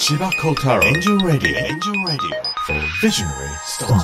[0.00, 2.26] 千葉幸太郎エンジンラディオエンジンラディオ
[3.02, 3.98] ビジョナリースター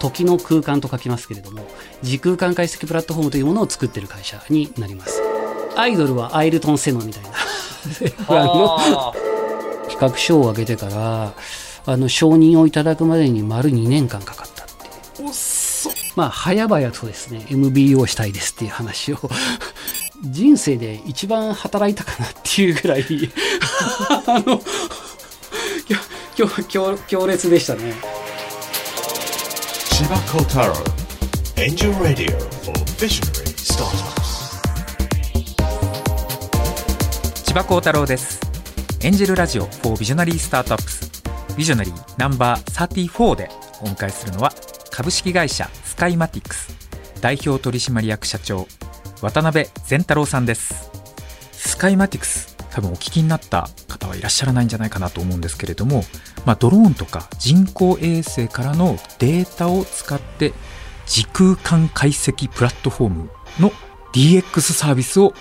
[0.00, 1.62] ト時の空間と書きますけれども
[2.00, 5.20] 時空間解析プラットフォームというものを作ってる会社になります。
[5.76, 7.28] アイドルはアイルトン・セノンみたいな。
[8.28, 9.12] あの
[9.86, 11.34] 企画書を開けてから
[11.84, 15.30] あの承認をいただくまでに丸2年間かかったっていう。
[16.16, 19.18] まあ早々とですね MBO したいですっていう話を
[20.22, 23.04] 人生で一番働いたかなっていうぐらい
[24.26, 24.62] あの
[26.36, 27.94] 強強強烈でしたね。
[29.90, 30.74] 千葉幸太郎
[31.56, 34.62] エンジンラディオ for visionary startups
[37.44, 38.40] 千葉幸太郎です。
[39.00, 41.10] エンジェルラジオ for ビジョナリースタートアップス
[41.56, 44.52] ビジョナリーナンバー34でお迎えするのは
[44.90, 46.82] 株式会社スカイマティクス。
[47.20, 48.66] 代表取締役社長
[49.22, 50.90] 渡辺善太郎さんです。
[51.52, 56.02] スカイマティクス多分お聞きになった方はいらっしゃらないんじゃないかなと思うんですけれども、
[56.44, 60.52] まあ、ドローンとか人工衛星からのデータを使って
[61.06, 63.70] 時空間解析プラットフォームの
[64.12, 65.34] DX サービスを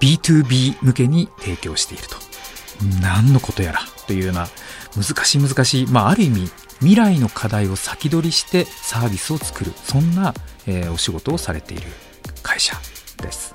[0.00, 2.16] B2B 向けに提供していると。
[3.02, 4.48] 何のことやらというような
[4.96, 9.72] 難しい難しい、まあ、ある意味未来の課題を先取りしてサービスを作る。
[9.84, 10.32] そんな、
[10.66, 11.86] えーお仕事をされている
[12.42, 12.76] 会社。
[13.16, 13.54] です。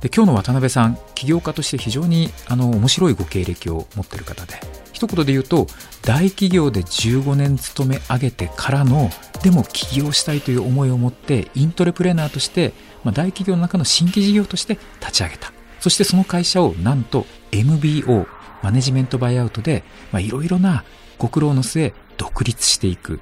[0.00, 4.54] で今日の渡辺さん起業家として非常にあの面白いご経歴を持ってる方で
[4.92, 5.68] 一言で言うと
[6.02, 9.10] 大企業で15年勤め上げてからの
[9.42, 12.72] でも起業したいという思いを持ってイントレプレーナーとして、
[13.04, 15.52] まあ、大企業の中の新規事業として立ち上げた。
[15.80, 18.26] そしてその会社をなんと MBO
[18.62, 19.82] マネジメントバイアウトで
[20.14, 20.84] いろいろな
[21.18, 23.20] ご苦労の末独立していく。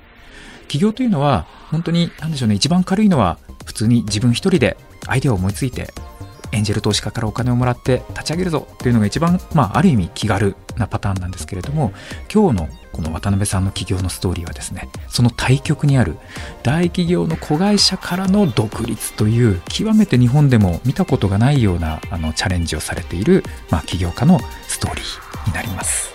[0.69, 4.77] 起業というのは本当に何でしょうね一番軽いのは普通に自分一人で
[5.07, 5.93] アイデアを思いついて
[6.53, 11.93] エンジェル投資家からお金をもらって立ち上げるぞっていうのが一番、まあ、ある意味気軽なパターンなんですけれども
[12.33, 16.17] 今日のこの渡辺さんの起業のストーリーはですねその対極にある
[16.63, 26.11] 大企業の子会社からの独立という極めて日本でも見たことがないようなあのチャレンジをされている、まあ、起業家のストーリーになります。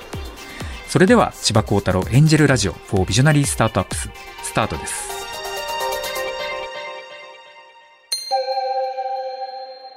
[0.87, 4.09] それでは千葉幸太郎エンジェルラジオ for ビジョナリースタートアップス
[4.43, 5.24] スタートです。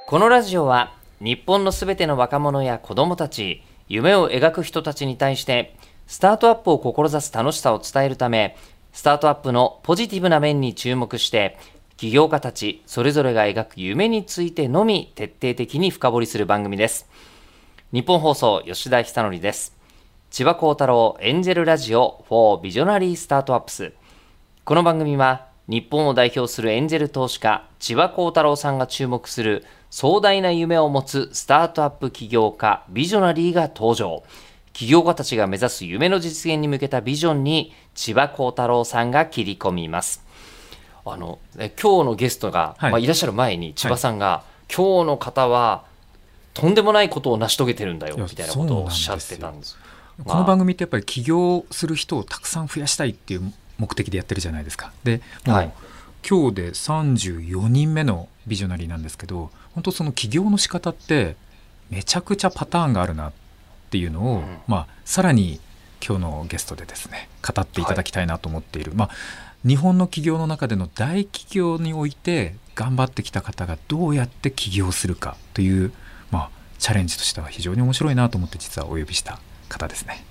[0.09, 5.75] このラジオは日本のすべての若者や子供たち、夢を描く人たちに対して
[6.07, 8.57] スタートアップを志す楽しさを伝えるため、
[8.91, 11.59] スタートアップのポジティブな面に注目して、
[11.95, 17.07] 起業家たちそれぞれが描く夢についてのみ徹底的に深掘りする番組です。
[17.93, 19.77] 日本放送吉田久典です。
[20.31, 23.93] 千葉幸太郎エンジェルラジオ4ビジョナリースタートアップス。
[24.65, 34.23] この番組は日本を代表するエンジェル投資家千葉幸太郎さんが注目する壮大な夢を持つスタートアップ起業家ビジョナリーが登場。
[34.73, 40.25] 起業家たちが目指す夢の実現に向けたビジョンに千葉幸太郎さんが切り込みます。
[41.05, 42.89] あのえ今日のゲストが、はい。
[42.89, 44.43] いまあ、いらっしゃる前に千葉さんが、
[44.75, 45.83] 今日の方は
[46.55, 49.77] とんでもないことを成し遂げてるんだよみたいなことをおっしゃってたんです。
[50.25, 54.91] この番組ってやっぱり起業する人をたくさん増やしたいっていう目的でやってるじゃないですか。
[55.03, 55.71] で、もうはい
[56.27, 61.35] 今日で34人目のビジョナリーなんですけど本当その起業の仕方って
[61.89, 63.33] めちゃくちゃパターンがあるなっ
[63.89, 65.59] ていうのを、んまあ、さらに
[66.05, 69.09] 今日のゲストでですね語っていただきたいなと思っている、まあ、
[69.65, 75.91] 日本の起業の中での大企業において頑張ってきた方がどうやって起業するかという、
[76.31, 80.23] まあ、チャレンジとしては非常に面白いなと思って実はお呼びした方ですね。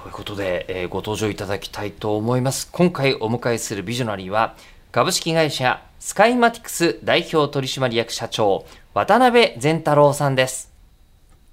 [0.00, 0.04] はい。
[0.04, 2.68] ということで、えーご登場いただきたいと思います。
[2.72, 4.56] 今回お迎えするビジョナリーは、
[4.92, 10.72] 株式会社スカイマティクス代表取締役社長、渡辺善太郎さんです。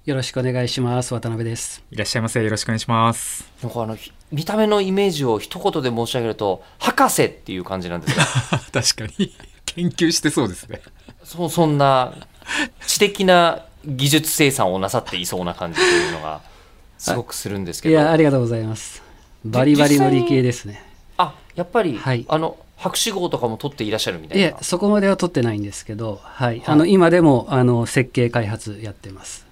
[0.06, 3.44] よろしくお願いします渡辺ですいらっしゃいませよろしくお願いします。
[3.62, 8.24] なんかあの、ひ見た目のイメージを一言で申し上げると、博士っていう感じなんですが、
[8.72, 9.34] 確かに
[9.66, 10.80] 研究してそうですね。
[11.22, 12.14] そうそんな
[12.86, 16.40] 知的な技術生産をなさっていそうな感じというのが、
[16.98, 17.98] すごくするんですけいど。
[17.98, 19.02] やありがとうございます。
[19.44, 20.82] バリバリの理系ですね。
[21.16, 22.26] あ、やっぱり、はい。
[22.28, 24.44] あの、博士号とかも取っていらっしゃるみたいな。
[24.44, 26.62] いやそこまでは取ってないんですけど、はい。
[26.64, 29.46] あの今でもあの設計開発やってます。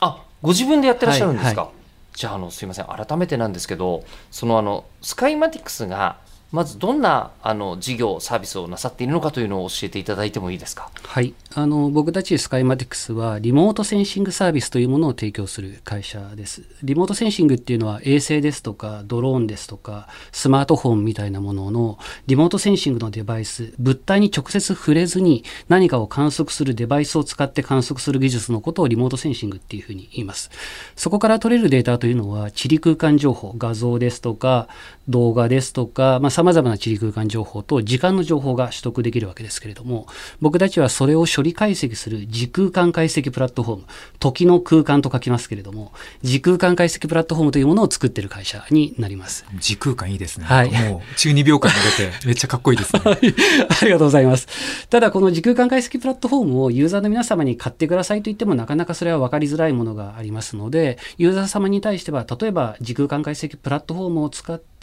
[0.00, 1.72] あご自分でやってらっしゃるんですか、はいは
[2.14, 2.86] じゃああのすいません。
[2.86, 6.16] 改めてなんですけどそのあのスカイマティクスが
[6.52, 10.90] まずどんなあの事業、サービスをなさっているのかというのを教えていただいてもいいですか？
[11.02, 16.62] はい、あの僕たちスカイマティクスはリモートセンシングサービスというものを提供する会社です。
[16.82, 30.50] リモートセンシングっていうのは衛星ですとかドローンですとかスマートフォンみたいなもののリモートセンシングのデバイス、物体に直接触れずに何かを観測するデバイスを使って観測する技術のことをリモートセンシングっていうふうに言います。
[30.94, 34.68] そこから取れるデータというのは地理空間情報、画像ですとか
[35.08, 40.06] 動画ですとか、まあ、様々な地理空間情報と時間の情報が取得できるわけですけれども、
[40.42, 43.84] 僕たちはそれを処理解析する時空間解析プラットフォーム、
[44.18, 45.92] 時の空間と書きますけれども、
[46.22, 49.46] 時空間解析プラットフォームというものを作っている会社になります。
[49.58, 50.44] 時空間いいですね。
[50.44, 53.00] はいもう中二秒間が出てめっちゃかっこいいですね。
[53.06, 53.14] あ
[53.84, 54.46] りがとうございます。
[54.90, 64.75] ただ、この時空間解析プラットフォームをユーザーの皆様に買ってくださいと言っても、なかなかそれは分かりづらいものがありますので、ユーザー様に対しては、例えば時空間解析プラットフォームを使って、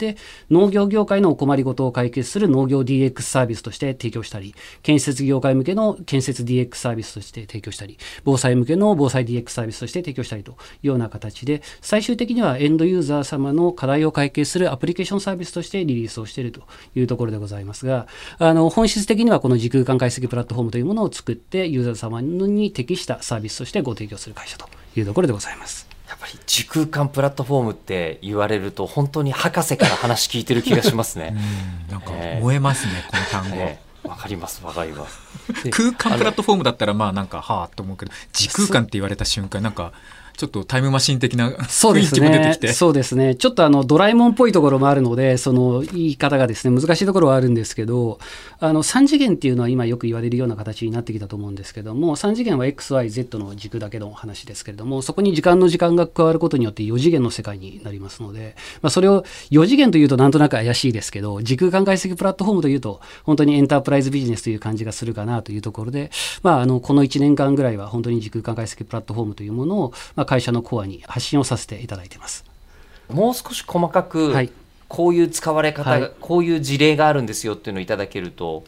[0.50, 10.54] 農業業界のお困りごとを解決する農業 DX サービスとして提供したり、建設業界向けの建設 DX サービスとして提供したり、防災向けの防災 DX サービスとして提供したりとい
[10.84, 16.62] うような形で、最終的にはエンドユーザー様の課題を解決するアプリケーションサービスとしてリリースをしていると
[16.94, 18.06] いうところでございますが、
[18.38, 25.93] あの本質的にはこの時空間解析プラットフォームというものを作って、ユーザー様に適したサービスとしてご提供する会社というところでございます。
[26.24, 31.36] ぱり時空間プラットフォームって言われると本当に博士から話聞いてる気がしますね。
[31.36, 33.56] うんなんかええ燃えますね、この単語。
[33.56, 35.18] ええわかります、わかります。
[35.70, 39.92] 空間プラットフォームだったらまあなんかはあと思うけど時空間って言われた瞬間なんか
[40.36, 42.72] ちょっとタイムマシン的な雰囲そうですね気も出てきて。
[42.72, 43.34] そうですね。
[43.34, 48.18] ちょっとあのドラえもんっぽいところもあるので、その言い方がですね、難しいところはあるんですけど、
[48.58, 66.10] あの3次元っていうのは今よく言われるような形になってきたと思うんですけども、3次元は XYZ の軸だけの話ですけれども、そこに時間の時間が加わることによって4次元の世界になりますので、まあ、それを4次元というとなんとなく怪しいですけど、時空間解析プラットフォームというと、本当にエンタープライズビジネスという感じがするかなというところで、
[66.42, 72.44] まあ、あのこの1年間ぐらいは本当に時空間解析プラットフォームというものを、まあ、会社のコアに発信をさせていただいています。
[73.08, 74.50] もう少し細かく、はい。
[74.88, 76.12] こういう使われ方が、はい。
[76.20, 78.64] こういう事例があるんですよっていうのをいただけると、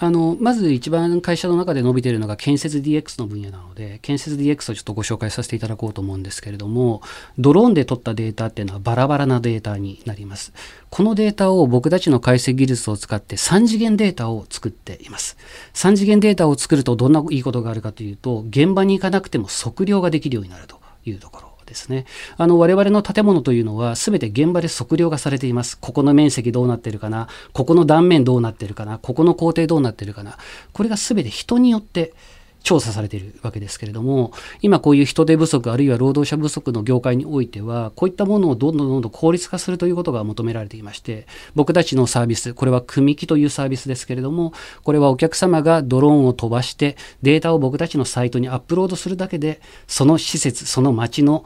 [0.00, 7.02] あのまず一番会社の中で伸びているのが建設 DX の分野なので建設 DX をちょっとご紹介させていただこうと思うんですけれども
[7.36, 10.52] ドローンで取ったデータっていうのはバラバラなデータになります。
[10.90, 15.36] このデータを僕たちの解析技術を使って3次元データを作っています。
[15.74, 20.77] 3次元データを作るとどんないいことがあるかというと現場に行かなくても測量ができるようになると
[21.08, 22.06] いうところですね。
[22.36, 25.78] あの我々の建物というのは全て現場で測量がされています。
[25.78, 30.38] ここの面積どうなってるかな、ここの断面どうなってるかな、ここの工程どうなってるかな？
[30.72, 32.14] これが全て人によって
[32.62, 44.52] 調査されているわけですけれども、今こういう人手不足あるいは労働者不足の業界においては、こういったものをどんどんどんどん効率化するということが求められていまして、僕たちのサービス、これは組木というサービスですけれども、
[44.82, 51.44] これはお客様がドローンを飛ばしてデータを僕たちのサイトにアップロードするだけで、その施設、その街の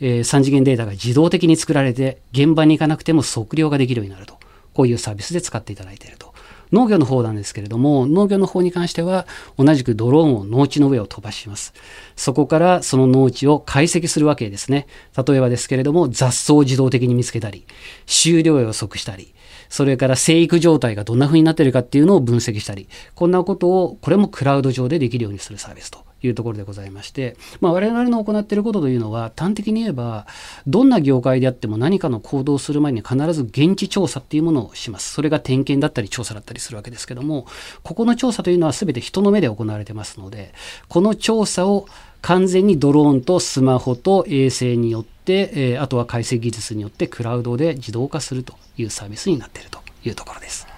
[0.00, 4.42] えー3次元データが自動的に作られて現場に行かなくても測量ができるようになると。
[4.74, 6.31] こういうサービスで使っていただいていると。
[6.72, 9.26] 農業の方なんですけれども農業の方に関しては
[9.58, 11.74] 同じくドローンを農地の上を飛ばします。
[12.16, 14.86] そこからその農地を解析するわけですね。
[15.16, 17.66] 例えばですけれども雑草を自動的に見つけたり
[18.06, 19.34] 収量を予測したり
[19.68, 26.11] それから生育状態がどんな風になっているかっていうのを分析したりこんなことをこれもクラウド上でできるようにするサービスと。
[26.22, 30.26] いうところでございまして、まあ、我々の行っていることというのは端的に言えば
[30.66, 37.46] どんな業界であっても何かの行動をする前に必ず現地調査っていうものをしますそれが点検だったり調査だったりするわけですけども
[37.82, 40.54] ここの調査というのは全て人の目で行われてますので
[40.88, 41.86] この調査を
[42.22, 50.71] 完全にドローンとスマホと衛星によって、えあとは解析技術によってクラウドで自動化するというサービスになっているというところです。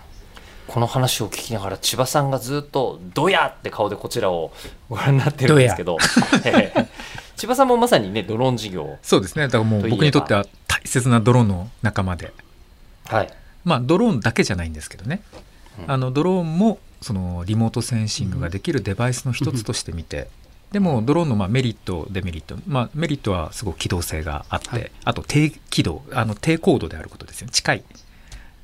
[0.75, 4.51] この話を聞きながら千葉さんがずっと「どや!」って顔でこちらを
[4.89, 5.99] ご覧になってるんですけど、
[6.45, 6.89] ええ。
[7.37, 8.99] 千葉さんもまさにねドローン事業。
[9.01, 9.45] そうですね。
[9.45, 12.33] だからもう僕にとっては大切なドローンの仲間で。
[13.05, 13.29] はい。
[13.63, 15.23] まあドローンだけじゃないんですけどね、
[15.79, 15.93] うん。
[15.93, 20.27] あのドローンもそのリモートセンシングができるデバイスの一つとして見て、
[20.73, 24.91] でもドローンのまあメリットデメリット、まあ、メリットはすごく機動性があって、はい。
[25.05, 27.47] あと低軌道あの低高度であることですよ。
[27.47, 27.85] ね近い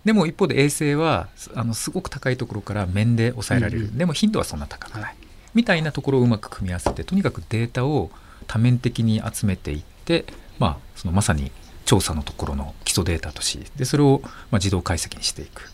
[0.05, 3.99] でも一方で衛星はあのすごく高いところから面で抑えられる、うんうん。
[3.99, 5.17] でも頻度はそんな高くない、はい。
[5.55, 8.11] みたいなところをうまく組み合わせてとにかくデータを
[8.47, 10.25] 多面的に集めていって、
[10.59, 11.53] まあ、そのまさに
[11.85, 15.71] 調査のところの基礎データとしでそれをまあ自動解析にしていく。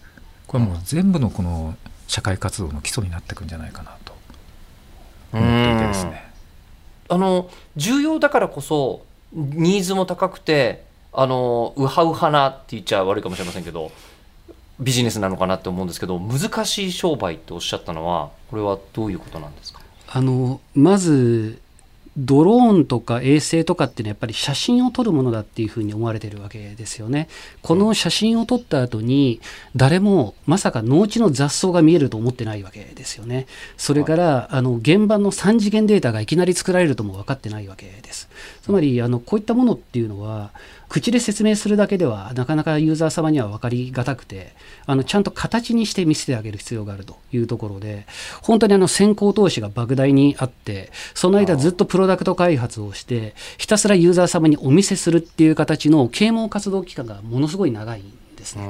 [0.47, 4.13] これはもう全部のこの社会活動の基礎になっていくんじゃないかなと。
[5.33, 6.33] 思っていてですね。
[7.09, 13.93] あの重要だからこそニーズも高くてあのウハウハなって言っちゃ悪いかもしれませんけど
[14.79, 19.81] ビジネスなのかなって思うんですけど難しい商売っておっしゃったのはこれはどういうことなんですか？
[20.09, 21.61] あのまず
[22.19, 27.29] ドローンとか衛星とかっていうのはやっぱり写真を撮るものだっていうふうに思われてるわけですよね。
[27.61, 29.43] この写真を撮った後に
[29.75, 33.47] 誰もまさか農地の雑草が見えると思ってないわけですよね。
[33.77, 38.31] それからあの現場の3次元データがいきなり作られるとも分かってないわけです。
[38.63, 40.53] つまりあのこういったものっていうのは
[40.89, 44.55] 口で説明するだけではなかなかユーザー様には分かりがたくて
[44.87, 48.07] あのちゃんと形にして見せてあげる必要があるというところで
[48.43, 58.03] 本当にあの先行投資が莫大にあってその間ずっとプロダクト開発をしてひたすらユーザー様にお見せするっていう形の啓蒙活動期間がものすごい長い
[58.47, 58.69] ですね。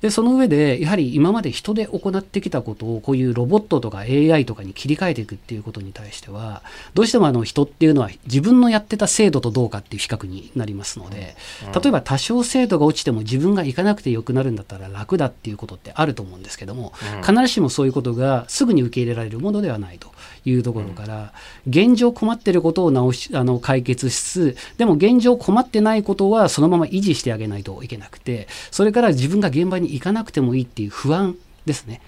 [0.00, 6.62] でその上でやはり今まで人で行ってきたことをこういうロボットとか AI とかに切り替えていくっていうことに対しては
[6.94, 11.36] どうしてもあの人っていうのは自分のやってた制度とどうかっていう比較になりますので
[11.74, 16.92] 例えば多少精度が落ちても自分が行かなくてよくなるんだったら楽だっていうことってあると思うんですけども
[17.26, 20.10] 必ずしもそういうことがすぐに受け入れられるものではないと。
[20.44, 21.32] いうところから、
[21.68, 32.00] 現状困ってることを直しあの解決しつつでも現状困ってないことはそのまま維持してあげないといけなくてそれから自分が現場に行かなくてもいいっていう不安ですね。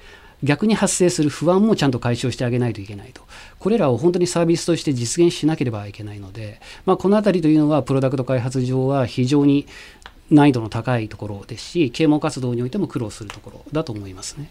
[0.43, 3.23] 逆に発生する不安もちゃんと解消してあげないといけないと。
[3.61, 9.67] これらを本当にサービスとして実現しなければいけないので、まあ、この辺りというのはプロダクト開発上は非常に
[10.31, 14.51] 難易度の高いところですし啓蒙活動においても苦労するところだと思いますね。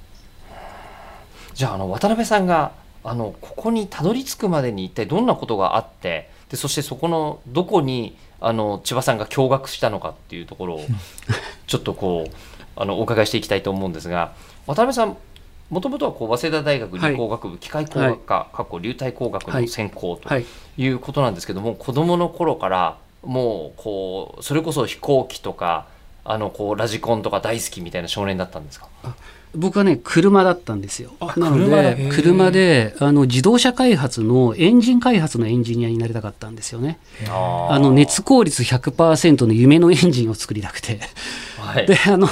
[1.54, 2.72] じゃああの渡辺さんが
[3.04, 10.86] あのここにたどり着くまでに一体どんなことがあってでそしてそこのどこにあの千葉さんが驚愕したのかっていうところを
[11.72, 12.32] ちょっとこう
[12.76, 14.34] あのお伺いしていきたいと思うんですが
[14.68, 15.16] 渡辺さん
[15.70, 20.30] もともとはこう早稲田大学理工学部、はい、機械工学科、過去流体工学の専攻と
[20.78, 20.88] い。
[20.88, 25.88] うことなんですけども、はい、子どもの頃からもうこうそれこそ飛行機とか
[26.26, 28.90] あのこうラジコンとか大好きみたいな少年だったんですか？
[29.56, 31.12] 僕はね車だったんですよ。
[31.38, 32.52] なので車？
[32.52, 37.00] であの自動車開発のエンジン開発のエンジニアになりたかったんですよね。
[37.30, 41.00] あの熱効率100%の夢のエンジンを作りたくて、
[41.62, 42.28] はい、であの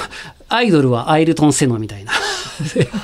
[0.48, 2.12] アイドルはアイルトン・セノみたいな。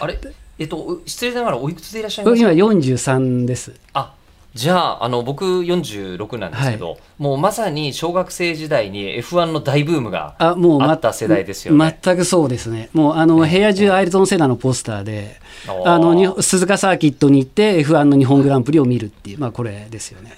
[0.00, 0.18] あれ？
[0.58, 2.42] えっと失礼ながらおいくつでいらっしゃいます？
[2.44, 3.72] か今43です。
[3.94, 4.12] あ
[4.58, 11.96] じゃああの僕46なんですけど、はい、もうまさに小学生時代に F1 の大ブームがあもうあった世代ですよね。
[12.02, 12.88] 全くそうですね。
[12.92, 15.36] もうあの部屋中アイルトン・セナのポスターで、
[15.84, 20.36] あの鈴鹿サーキットに行って F1 の日本グランプリを見るっていう、まあ、これですよね。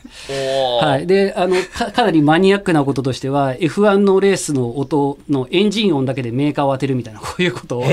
[0.82, 7.84] はい、であのかかなりマニアックなこととしては F1 のレースの音のエンジン音だけでメーカーを当てるみたいなこういうことを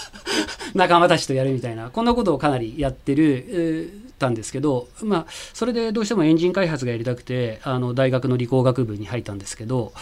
[0.74, 4.07] 仲間たちとやるみたいなこんなことをかなりやってる。
[4.18, 9.92] えーたんですけど、まあ、それでどうしてもエンジン開発がやりたくてあの大学の理工学部に入ったんですけど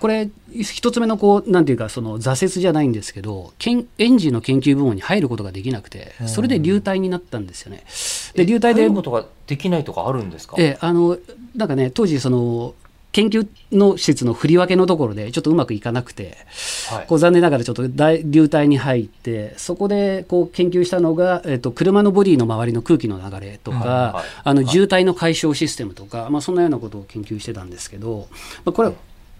[0.00, 3.52] これ一つ目のこうなんていうかその挫折じゃないんですけど
[3.98, 7.84] エンジンの研究部門に入ることができなくてそれで流体になったんですよね。
[8.34, 10.56] で流体で入ることができないとかあるんですか？
[10.58, 11.18] えあの
[11.56, 12.74] なんかね当時その
[13.18, 16.36] 研究の施設の振り分けのところでちょっとうまくいかなくて、
[16.88, 28.28] はい、こう残念ながらちょっと大流体に入ってそこでこう研究したのが、えっと、車のボディの周りの空気の流れとか、はいはい、あの渋滞の解消システムとか、まあ、そんなようなことを研究してたんですけど、
[28.64, 28.92] まあ、これ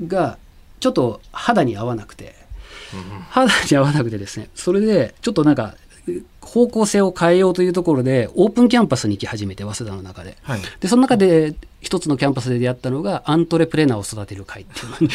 [0.09, 0.39] が
[0.81, 2.35] ちょっと肌に合わなくて。
[3.29, 5.75] 肌に合わなくてですねそれでちょっとなんか
[6.41, 10.37] 方向性を変えようというところでオープンキャンパスに行き始めて早稲田の中で。
[10.43, 15.09] はい、でその中で一つのキャンパスで出会ったのがアントレプレナーを育てる会っていうのに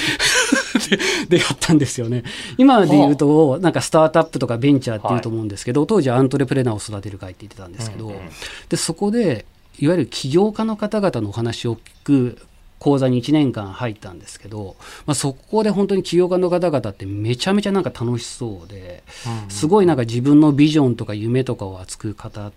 [1.30, 2.24] 出会ったんですよね。
[2.58, 8.20] 今で言うとなんかスタートアップとかベンチャーっていうと思うんですけど、はい、当時はアントレプレナーを育てる会って言ってたんですけど、うんうん、
[8.70, 9.46] でそこで
[9.80, 12.38] いわゆる起業家の方々のお話を聞く
[12.84, 14.76] 講座に1年間入ったんですけど、
[15.06, 19.04] まあ、そこで本当に起業家の方々ってめちゃめちゃなんか楽しそうで、
[19.48, 22.52] すごいなんか自分のビジョンとか夢とかを熱く語っ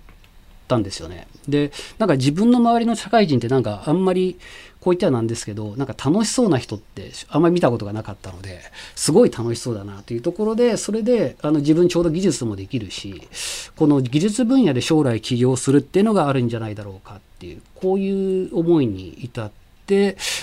[0.67, 1.29] たんですよね。
[1.47, 4.37] でなんか自分の周りの社会人ってなんかあんまり
[4.81, 8.63] こう言ってはなんですけどなんか楽しそうな人ってあんまり見たことがなかったので
[8.97, 13.29] すごい楽しそうだなというところでそれであの自分ちょうど技術もできるし
[13.77, 19.66] この技術分野で将来起業するっていうのがあるんじゃないだろうかっていうこういう思いに至って。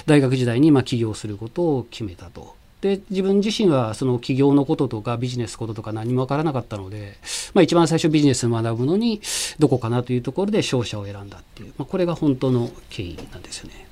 [0.05, 2.55] 大学時代にま起業することを決めたと。
[2.83, 7.15] で自分自身はその起業のこととかビジネスこととか何も分からなかったので、
[7.53, 9.21] まあ、一番最初ビジネスを学ぶのに
[9.57, 13.87] どこかなというところで商社を選んだっていう、まあ、これが本当の経緯なんですよね。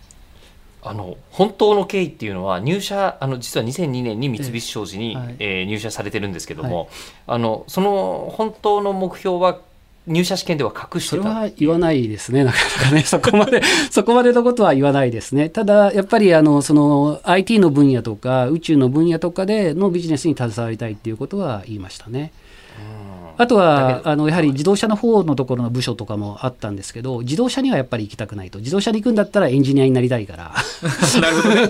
[0.83, 6.87] あの本当の経緯っていうのは入社あの実は2002年に三菱商事に、えー、はい、えー、入社されてるんですけども、はい、
[7.27, 9.59] あのその本当の目標は
[10.07, 15.49] 入社試験では隠してたそれは言わないですね、 なかなかね、そこまで、 そこまでのことは言わないですね。
[15.49, 22.31] ただ、やっぱりあのその IT の分野とか、宇宙の分野とかでのビジネスに携わりたいっていうことは言いましたね。
[23.37, 30.53] あとだはあのやはり自動車の方のところの部署とかもあったんですけど、自動車にはやっぱり行きたくないと、自動車に行くんだったらエンジニアになりたいから、
[31.21, 31.69] なるほどね。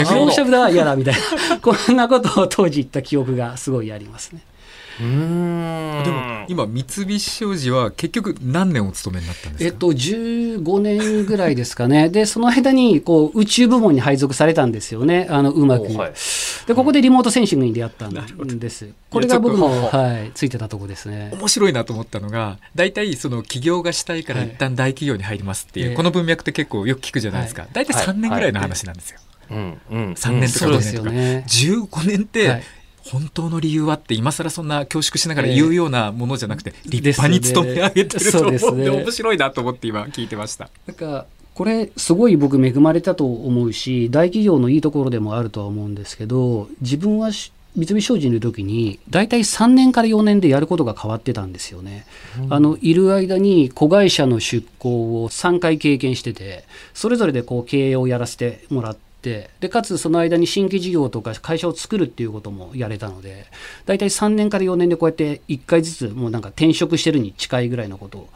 [0.00, 1.14] 自動車部は嫌だみたい
[1.50, 4.40] な、こんなことを当時言った記憶がすごいありますね。
[5.00, 6.04] うーん。
[6.04, 9.66] でも今三菱商事は結局何年お勤めになったんですか？
[9.66, 16.12] えっと、15年ぐらいですかね、でその間にこう宇宙部門に配属されたんですよね、あのうまく、おはい。
[16.66, 16.74] で。
[16.74, 18.14] ここでリモートセンシングに出会ったん
[18.58, 18.88] です。
[19.10, 21.30] これが僕の、いやちょっとはい、ついてたとこですね。
[21.32, 24.48] 面白いなと思ったのが大体その起業がしたいからはい。
[24.48, 25.96] 一旦大企業に入りますっていう、ええ。
[25.96, 29.18] この文脈って結構よく聞くじゃないですか、は大体3年ぐらいの話なんですよ、
[29.50, 30.12] うんうん。
[30.12, 31.44] 3年とか5そうです年とか、よね。
[31.48, 32.62] 15年って、はい
[33.10, 40.70] 本当の理由はって今更そんな恐縮しながら言うようなものじゃなくて立派に勤め上げてると思ですね面白いなと思って今聞いてました。
[40.86, 52.06] なんかこれすごい僕恵まれたと思うし大企業のいいところでもあるとは思うんですけど自分はし三菱商事にいる時に大体3年から4年でやることが変わってたんですよね。
[52.48, 59.13] あのいる間に子会社の出向を3回経験しててそれぞれでこう経営をやらせてもらって
[59.60, 63.46] でかつその間に新規事業とか会社を作るっていうこともやれたので
[63.86, 68.28] 大体3年から4年でこうやって1回ずつもうなんか転職してるに近いぐらいのことを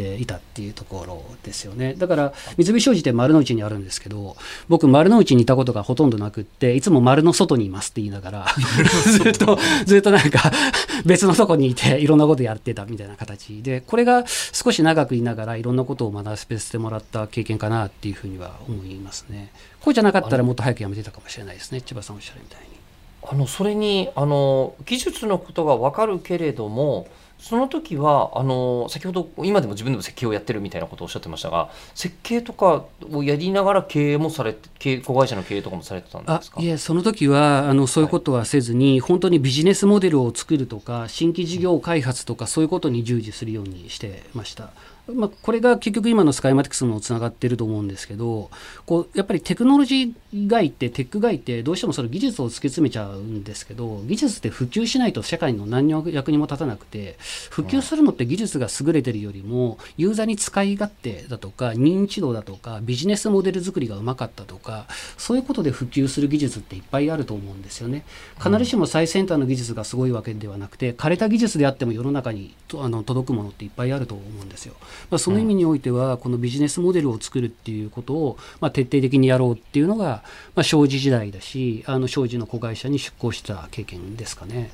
[0.00, 1.94] ていたっていうところですよね。
[1.94, 4.36] だから三菱商事って丸の内にあるんですけど
[4.68, 8.46] 僕丸の内にいたことがほとんどなくっていつも丸の外にいますって言いながら
[9.04, 10.50] ずっとずっとなんか
[11.04, 13.62] 別のとこにいていろんなことやってたみたいな形。
[13.62, 19.50] でこれが少し長くいながらいろんなことを学ばせてもらった経験かなっていうふうには思いますね。
[19.80, 21.80] こうじゃなかったらもっと早く辞めてたかもしれないですね。
[21.80, 22.80] 千葉さんおっしゃるみたいに。
[23.22, 27.06] あのそれにあの技術のことが分かるけれども
[27.40, 36.60] その時はあの先ほど今でも自分でも設計をやってるみたいなことをおっしゃってましたが設計とかをやりながら経営もされて経営子会社の経営とかもされてたんあですか？
[36.60, 44.70] いえその時はあのそういうことはせずに、本当にビジネスモデルを作るとか新規事業開発とかそういうことに従事するようにしてました。
[45.12, 48.48] まあ、これが結局今のスカイマティクスもつながってると思うんですけど
[48.86, 57.16] こうやっぱりテクノロジー外ってテック外ってどうしてもその技術を突き詰めちゃうんですけど技術って普及しないと社会の何の役にも立たなくて
[57.50, 64.86] 普及するのって技術が優れてるよりもユーザーに使い勝手だとか認知度だとかビジネスモデル作りがうまかったとか
[65.18, 68.04] そういうことで普及する技術っていっぱいあると思うんですよね。
[68.38, 74.74] 必ずしも最先端の技術がすごいわけではなくて枯れた技術であっても世の中にとあの届くものっていっぱいあると思うんですよ、
[75.10, 80.19] まあ、その意味においてはこのビジネスモデルを作るっていうことを、まあ、徹底的にやろうっていうのが、
[80.54, 84.70] まあ、商事時代だしあの商事の子会社に出向した経験ですかね。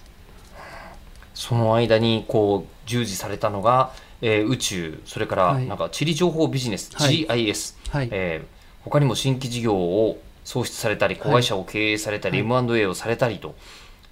[1.34, 5.66] その間にこう従事されたのが、えー宇宙それからはい。
[5.66, 7.26] なんか地理情報ビジネス、はい。
[7.26, 8.08] GIS、はい。
[8.10, 12.46] えー他にも新規事業を創出されたり子会社を経営されたり、はい。
[12.64, 13.56] M&A をされたりと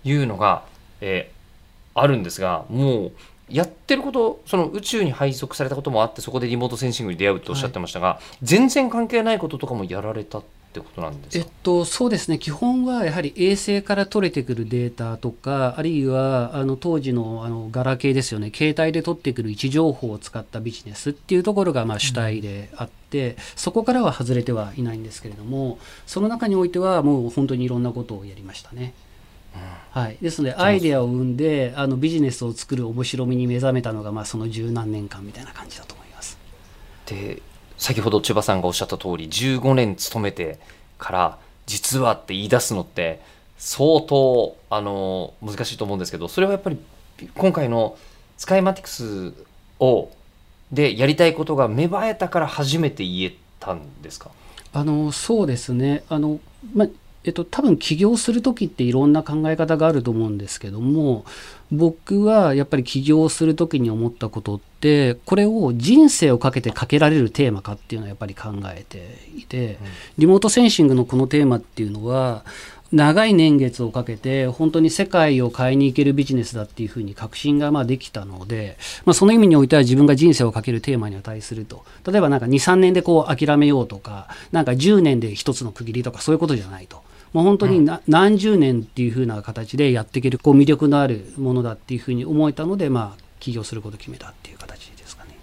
[0.02, 0.64] いうのが、
[1.00, 1.34] えー
[1.96, 3.12] あるんですがもう
[3.48, 10.42] やってることその宇宙に配属されたこともあってそこでリモートセンシングに出会うとおっしゃってましたが、全然関係ないこととかもやられた
[10.80, 11.44] ってことなんですか？
[11.44, 12.40] えっと、そうですね。
[12.40, 18.50] 基本はやはり衛星から取れてくるデータとかあるいはあの当時のあのガラケーですよね。
[18.52, 28.94] 携帯で取ってくる位置情報を使ったビジネスっていうところがまあ主体であって、そこからは外れてはいないんですけれどもその中においてはもう本当にいろんなことをやりましたね。
[29.92, 36.36] はい、ですのでアイデアを生んであのビジネスを作る面白みに目覚めたのが、まあ、その十何年間みたいな感じだと思います。
[37.06, 37.40] で
[37.84, 40.58] 先ほど千葉さんがおっしゃった通り15年勤めて
[40.96, 43.20] から実はって言い出すのって
[43.58, 46.78] 相当あの難しいと思うんですけどそれはやっぱり
[47.34, 47.98] 今回の
[48.38, 49.34] スカイマティクス
[49.80, 50.10] を
[50.72, 54.30] でやりたいことが芽生えたから初めて言えたんですか？
[54.72, 56.04] あのそうですね。
[56.08, 56.40] あの、
[56.74, 56.86] ま
[57.24, 61.24] えっと、多分起業する時っていろんな考え方があると思うんですけども
[61.72, 69.78] 僕はやっぱり起業する時に思ったことってこれを人生をかけてかけられるテーマかっていうのをやっぱり考えていて、
[70.18, 72.44] リモートセンシングのこのテーマっていうのは
[72.92, 87.02] 長い年月をかけて本当に世界を変えに行けるビジネスだっていうふうに確信がまあできたので、まあ、その意味においては自分が人生をかけるテーマに値すると例えばなんか23年でこう諦めようとかなんか10年で一つの区切りとかそういうことじゃないと。
[87.34, 95.36] もう本当にな、何十年っていうふうな形でやっていけるこう魅力のあるものだっていうふうに思えたので、まあ、起業することを決めたっていう形ですかね。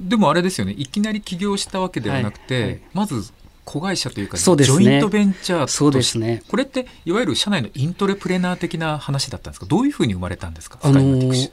[0.00, 0.74] でもあれですよね。
[0.76, 2.64] いきなり起業したわけではなくて、はい。
[2.64, 2.80] はい。
[2.94, 3.30] まず
[3.64, 4.64] 子会社というか、そうね。
[4.64, 6.42] ジョイントベンチャーそうですね。
[6.48, 9.66] これっていわゆる社内のイントレプレナー的な話だったんですか？
[9.66, 10.78] どういうふうに生まれたんですか？
[10.82, 11.52] あのスカイマティクス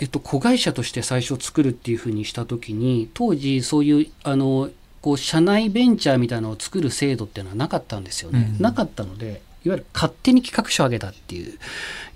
[0.00, 8.50] えっと、子会社として最初作るっていうふうにした時に当時そういうあのこう社内ベンチャーみたいなのを作る制度っていうのはなかったんですよね。
[8.54, 11.58] うんなかったのでいわゆる勝手に企画書を上げたっていう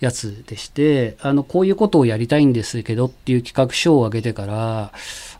[0.00, 4.92] やつでしてあのこういうことをやりたいんですけどっていう企画書を上げてから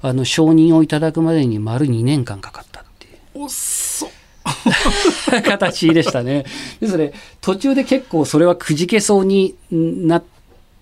[0.02, 3.44] あの承認をいただくまでに丸2年間かかったっていう。
[3.44, 4.11] おっそ
[5.44, 6.44] 形でしたね。
[6.80, 10.24] でそれ途中で結構それはくじけそうになっ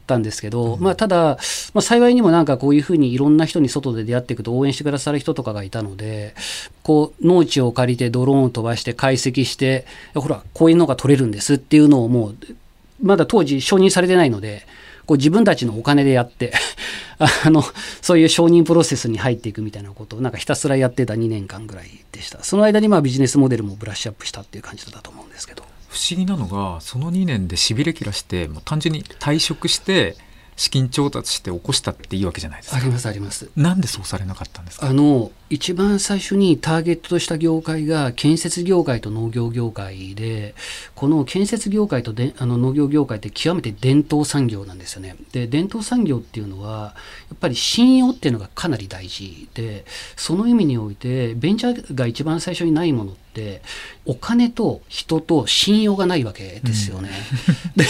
[0.06, 1.38] たんですけど、まあ、ただ、
[1.74, 6.34] まあ、幸いにもなんかこういうふうにいろんな人に外で出会っていくと応援してくださる人とかがいたので
[6.82, 12.36] こう農地を借りてドローンを飛ばして解析してほらこういうのが取れるんですっていうのをもう
[13.02, 14.66] まだ当時承認されてないので
[15.06, 16.52] こう自分たちのお金でやって
[17.18, 17.62] あの
[18.00, 22.42] そういう承認プロセスに入っていくみたいなことをなんかひたすらやってた2年間ぐらいでした。
[22.42, 30.16] その間にまあビジネスモデルもブラッシュアップしたっていう感じだと思うんですけど不思議なのがその2年でしびれ切らしてもう単純に退職して
[30.56, 32.76] 資金調達して起こしたっていいわけじゃないですか。
[32.76, 33.50] ありますあります。
[33.56, 34.88] なんでそうされなかったんですか？
[34.88, 40.54] あの一番最初にターゲットとした業界が建設業界と農業業界で
[40.94, 45.16] この建設業界とであの農業業界って極めて伝統産業なんですよね。
[45.32, 46.94] で伝統産業っていうのは
[47.28, 49.84] やっぱり信用っていうのがかなり大事で
[50.16, 53.62] その意味においてベンチャーが一番最初にないものって
[54.06, 57.10] お金と人と信用がないわけですよね。
[57.76, 57.84] で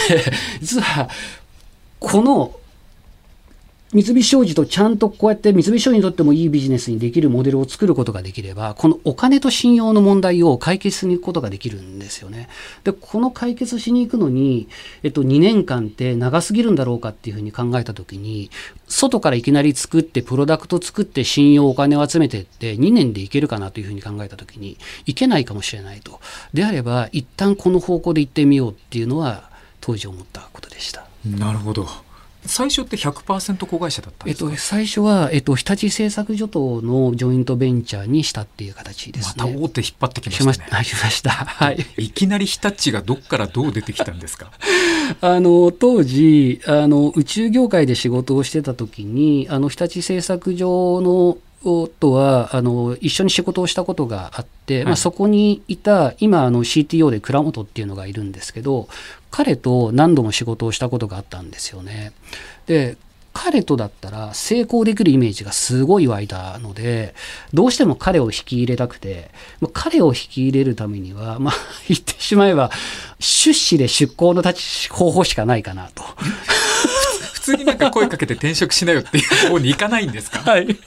[0.59, 1.09] 実は
[2.03, 2.59] この
[3.93, 12.49] 三菱商事とちゃんとこうやって三菱商事にとってもいいビジネスにできるモデルを作ることができれば、このお金と信用の問題を解決しに行くことができるんですよね。
[12.83, 14.67] で、この解決しに行くのに、
[15.03, 18.51] えっと、2年間って長すぎるんだろうかっていうふうに考えたときに、
[18.89, 26.19] 外からいきなり作って、プロダクト作って、信用、お金を集めてって、2年でいけるかなというふうに考えたときに、いけないかもしれないと。
[26.53, 31.12] であれば、一旦この方向で行ってみようっていうのは、当時思ったことでした。
[31.25, 31.87] なるほど
[32.45, 39.43] 最初って100%子会社だったんですか、えっと、最初は、えっと、日立製作所とのジョイントベンチャーにしたっていう形ですね。
[39.45, 41.29] また大手引っ張ってきまししたねましました。
[41.29, 41.85] はい。
[41.97, 44.51] いきなり日立がどっからどう出てきたんですか？
[45.21, 51.37] あの、当時、あの、宇宙業界で仕事をしてた時に、あの、日立製作所の、
[51.99, 58.89] とはあの一緒に仕事をしたことがあって、はいまあ、そこにいた今あの CTO で倉本っていうのがいるんですけど
[59.35, 62.11] 彼と何度も仕事をしたことがあったんですよね。
[62.67, 62.97] で
[63.33, 67.15] 彼とだったら成功できるイメージがすごい湧いたので
[67.51, 71.53] どうしても彼を引き入れたくてまあ彼を引き入れるためには、まあ、
[71.89, 72.69] 言ってしまえば
[73.19, 76.03] 出資で出向の立ち方法しかないかなと。
[77.33, 80.39] 普通になんか声かけて転職しなよっていう 方に行かないんですか？
[80.51, 80.77] はい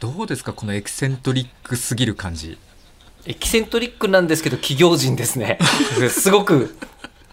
[0.00, 2.58] どうですかこのエキセントリックすぎる感じ
[3.26, 5.60] エキセントリックなんですけど企業人ですね
[6.10, 6.74] すごく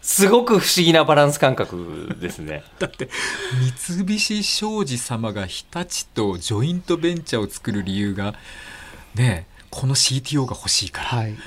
[0.01, 2.63] すごく不思議なバランス感覚ですね。
[2.79, 3.09] だって
[3.87, 8.35] 三菱商事様が日立とジョイントベンチャーを作る理由が
[9.15, 11.29] ねえこの CTO が欲しいから、はい。
[11.29, 11.39] うん、いや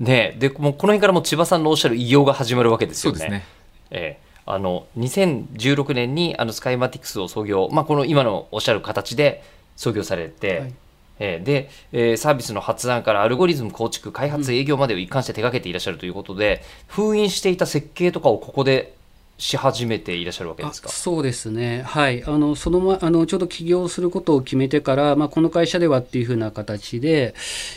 [0.00, 3.18] ーねえでもうこの辺からもう千葉さんのおっしゃる偉業が始まるわけですよね。
[3.18, 3.46] そうですね。
[3.90, 4.26] ええ。
[4.48, 9.42] あの2016年にあのスカイマティクスを創業、まあ、この今のおっしゃる形で
[9.74, 10.74] 創業されて、はい
[11.18, 18.94] ええで、えーサービスの発案からアルゴリズム構築開発営業までを一貫して手掛けていらっしゃるということで、封印していた設計とかをここで
[19.38, 20.88] し始めていらっしゃるわけですか？
[20.88, 27.34] そうですね、はい、あのそのまあのちょうど起業することを決めてから、まあ、この会社ではっていうふうな形で、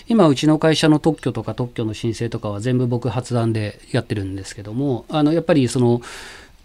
[0.08, 6.02] 今、うちの会社の特許とか特許の申請とかは全部僕、発案でやってるんですけども、あのやっぱりその、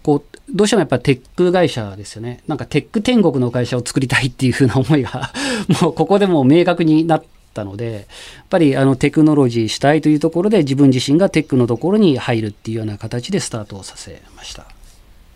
[0.05, 5.33] こうどうしてもやっぱテック会社ですよね、なんかテック天国の会社を作りたいっていうふうな思いが、
[5.81, 8.05] もうここでもう明確になったので、やっ
[8.51, 14.67] ぱりあのテクノロジーしたいというところで、自分自身がテックのところに入るっていうような形でスタートをさせました。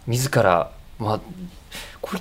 [0.07, 1.21] 自ら、まあ、
[2.03, 2.21] これ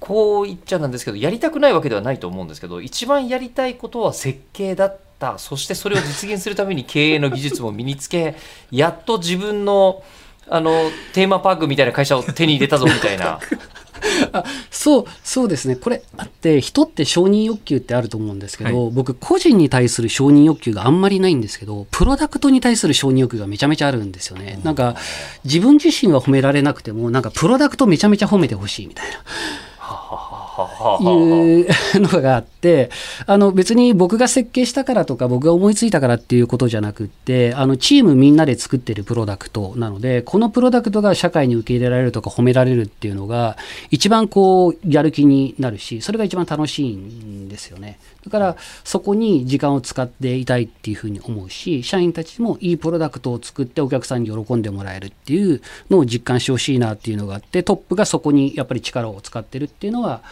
[0.00, 8.36] こう言っちゃなんですけどやりたくないわけではないと思うんですけど一番やりたいことは設計だったそしてそれを実現するために経営の技術も身につけ
[8.70, 10.02] やっと自分の
[10.48, 13.40] あのテーマパークみたいな会社を手に入れたぞみたいな。
[14.32, 15.76] あそうそうですね。
[15.76, 24.96] これあって人って承認欲求ってあると思うんですけど、僕個人に対する承認欲求があんまりないんですけどプロダクトに対する承認欲求がめちゃめちゃあるんですよね、なんか
[25.44, 29.16] 自分自身は褒められなくてもなんかプロダクトめちゃめちゃ褒めてほしいみたいな
[31.00, 32.90] いうのがあって
[33.26, 43.56] あの別に僕が設計したからとか僕が思いついたからっていうことじゃなくってあのチームみんなで作ってるプロダクトなのでこのプロダクトが社会に受け入れられるとか褒められるっていうのが
[43.90, 47.98] 一番こうやる気になるしそれが一番楽しいんですよね。
[48.26, 55.60] だからそこに時間を使っていたいっていうふうに思うし社員たちもいいプロダクトを作ってお客さんに喜んでもらえるっていう
[55.90, 60.22] のを実感してほしいなっていうのがあってトップがそこにやっぱり力を使ってるっていうのは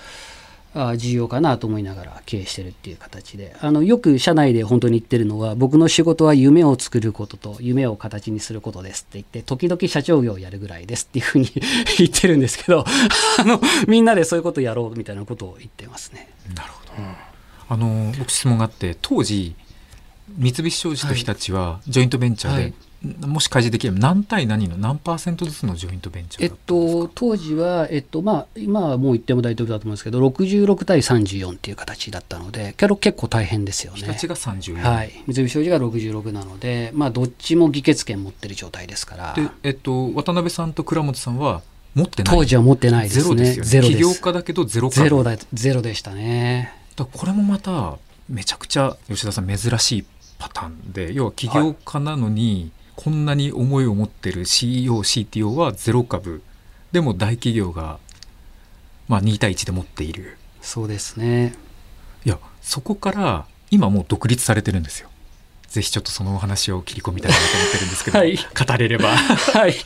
[0.97, 3.57] 重要かなと思いながら経営してるっていう形で。
[3.61, 11.47] あのよく社内で本当に言ってるのは僕の仕事は夢を作ることと夢を形にすることですって言って時々社長業をやるぐらいですっていうふうに
[11.99, 12.85] 言ってるんですけど
[13.39, 16.29] あのみんなでそういうことやろうみたいなことを言ってますね。
[16.55, 17.15] なるほど、うん、
[17.69, 19.55] あの僕質問があって当時
[20.37, 22.75] 三菱商事と日立はジョイントベンチャーで、はい。
[23.27, 33.99] もし開示できれば何対何の何パーセントずつのジョイントベンチャーえっと、当時は、えっとまあ、今はもう言っても大丈夫だと思うんですけど66対34っていう形だったので結構大変ですよね。
[33.99, 39.35] 日立が34、はい、三菱商事が66なので、まあ、どっちも議決権持ってる状態ですから。
[39.35, 41.61] で、えっと、渡辺さんと倉本さんは
[41.95, 42.35] 持ってない。
[42.35, 43.23] 当時は持ってないですね。
[43.23, 43.71] ゼロですよね。
[43.71, 50.05] ゼロ起業家だけどゼロゼロだゼロでしたねだこれもまためちゃくちゃ吉田さん珍しい
[50.39, 56.43] パターンで要は起業家なのに、はいこんなに思いを持ってる CEO、CTO はゼロ株
[56.93, 57.99] でも大企業が、
[59.09, 60.39] まあ、2対1で持っている。
[60.63, 61.55] そうですね。
[62.25, 65.09] いやそこから今もう独立されてるんですよ。
[65.69, 69.09] ぜひちょっとそのお話を切り込みたいなと思ってるんですけど、はい、語れれば。
[69.19, 69.79] はい、いや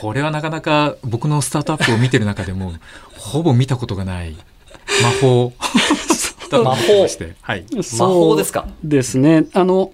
[0.00, 2.72] これはなかなか僕のスタートアップを見てる中でも
[3.18, 4.34] ほぼ見たことがない
[5.02, 5.52] 魔法。
[6.50, 7.06] 魔法、
[7.42, 7.64] はい、
[7.96, 8.66] 魔法ですか？
[8.82, 9.46] ですね。
[9.52, 9.92] あの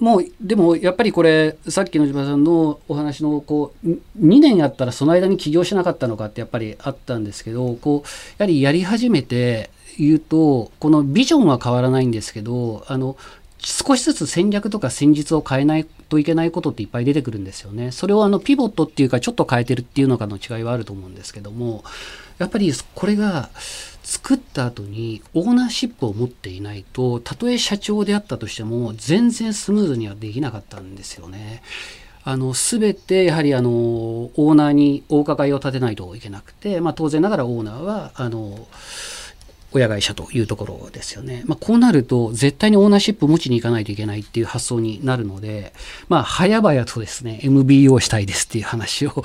[0.00, 13.16] もうでもやっぱりこれさっきの島さんのお話のこう2年やったらその間に起業しなかったのかってやっぱりあったんですけどこうやはりやり始めて言うとこのビジョンは変わらないんですけどあの
[13.58, 17.90] 少しずつ戦略とか戦術を変えないといけないことっていっぱい出てくるんですよね。
[17.90, 21.82] それをあのピボットっていうかちょっと変えてるっていうのかの違いはあると思うんですけども
[22.38, 23.50] やっぱりこれが
[24.08, 31.62] 作った後にオーナーシップを持っていないとたとえ社長であったとしても全然スムーズにはできなかったんですよね。
[32.24, 38.66] あの全てやはりあのオーナーにお伺いを立てないといけなくて、まあ、当然ながらオーナーはあの
[39.72, 41.44] 親会社というところですよね。
[41.46, 45.74] まあ、こうなると絶対にオーナーシップ持ちに行かないといけないっていう発想になるので、
[46.08, 49.22] まあ、早々とですね MBO したいですっていう話を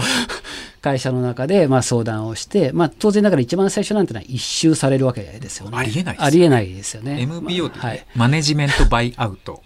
[0.83, 5.77] 会社の中でまあ相談をして、まあ、当然ながら一番最初なんてのは一周されるわけですよね。
[5.77, 7.21] ありえない、ね、ありえないですよね。
[7.21, 9.63] MBO って、ね、はい、マネジメントバイアウト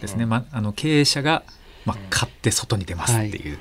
[0.00, 0.20] ですね。
[0.20, 1.42] はい、まあの経営者が
[1.84, 3.50] まあ買って外に出ますっていう。
[3.50, 3.58] はい、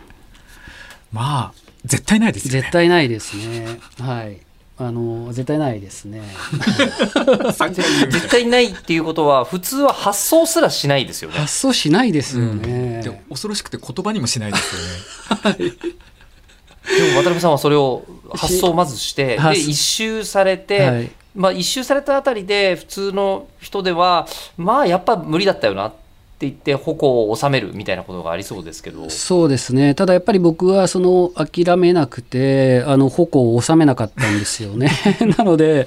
[1.11, 2.61] まあ絶対ないですよね。
[2.61, 3.79] 絶対ないですね。
[3.99, 4.37] はい。
[4.81, 6.21] あの絶対ないですね
[8.09, 15.73] 絶対ないっていうことは普通は発想すらしないですよね発想しないですよね、うん、恐ろしくて言葉にもしないですよね、 はい、で
[17.13, 25.98] も渡辺さんはそれを発想をまずして で一周されて、はい、まあ一周されたあたりで普通の人ではまあやっぱ無理だったよなって
[26.39, 29.09] って言って矛を収めるみたいなことがありそうですけど。
[29.09, 29.93] そうですね。
[29.93, 34.89] ただやっぱり僕はその諦めなくてあの矛を収めなかったんですよね。
[35.37, 35.85] なので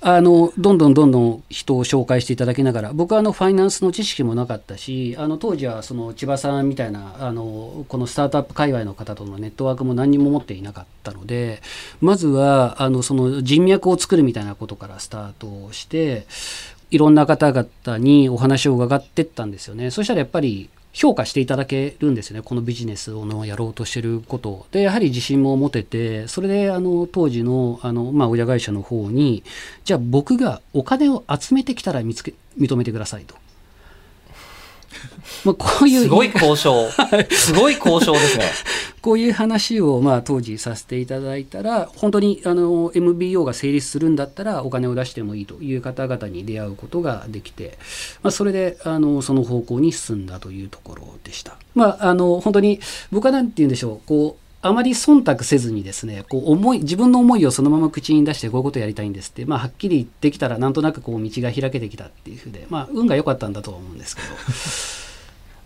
[0.00, 11.62] あのどんどんどんどん人を紹介していただきながら僕はあのファイナンスの知識もなかったしあの当時はその千葉さんみたいなあのこのスタートアップ界隈の方とのネットワークも何にも持っていなかったので
[12.02, 16.26] まずはあのその人脈を作るみたいなことからスタートをして
[16.90, 19.90] いろんな方々にお話を伺ってったんですよね。
[19.90, 24.66] そしたらやっぱり評価していただけるんですよね、このビジネスをのやろうとしてることを。
[24.70, 29.42] で、やはり自信も持てて、それであの当時のあの、まあ、親会社の方に、
[29.84, 33.34] じゃあ僕がお金を集めてきたら見つけ認めてくださいと。
[35.44, 36.88] まあ、こういうすごい交渉、
[37.30, 38.44] すごい交渉ですね。
[39.00, 47.78] こういう話をまあ当時させていただいたら、本当にあの MBO が成立するんだったら、お金を出してもいいという方々に出会うことができて、
[48.22, 51.56] まあ、それであのその方向に進んだというところでした。
[51.74, 52.80] まあ、あの本当に
[53.12, 64.28] 僕は何て言うんでしょう、こうあまり忖度せずにですねこう思い自分の思いをそのまま口に出してこういうことをやりたいんですって、まあ、はっきり言ってきたらなんとなくこう道が開けてきたっていうふうで、まあ、運が良かったんだとは思うんですけど。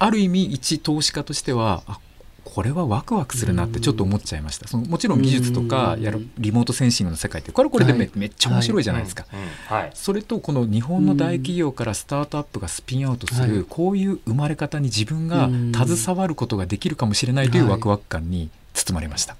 [0.00, 1.98] ある意味一投資家としてはあ
[2.44, 9.26] これはワクワクするなってちょっと思っちゃいました、そのもちろん技術とかやるリモートセンシングの世界ってこれこれでめはい、めっちゃ面白いじゃないですか、
[9.66, 15.50] はい、それとこの日本の大企業からスタートアップがスピンアウトする、こういう生まれ方に自分が
[15.86, 19.36] 携わることができるかもしれないというワクワク感に包まれました。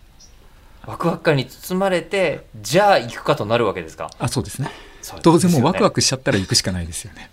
[0.86, 4.10] ワクワク感に包まれてじゃあ行くかとなるわけですか？
[4.18, 4.70] あそうですね。
[5.02, 7.30] そう当然もうワクワククしちゃったら行くしかないですよね。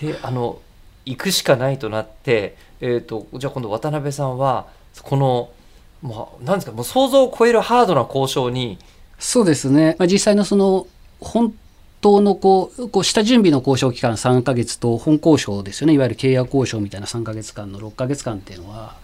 [0.00, 0.60] であの
[1.04, 4.66] 行くしかないとなって、えー、とじゃあ今度渡辺さんは
[5.02, 5.50] この
[6.02, 8.78] もうなんですかもう想像を超えるハードな交渉に
[9.18, 10.86] そうですね、まあ、実際のその
[11.20, 11.54] 本
[12.00, 15.92] 当のこうこう下準備の交渉期間3ヶ月と本交渉ですよね。
[15.92, 18.96] いわゆる契約交渉みたいな3ヶ月間の6ヶ月間っていうのは、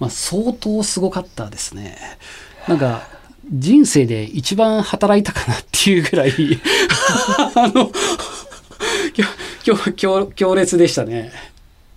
[0.00, 1.98] まあ、相当すごかったですね。
[2.66, 3.08] なんか
[3.50, 6.32] 人生で一番働いたかなっていうぐらい
[7.54, 7.90] あの
[10.34, 11.32] 強烈でしたね。